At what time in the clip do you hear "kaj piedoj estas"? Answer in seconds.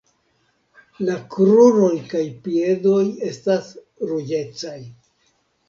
2.15-3.71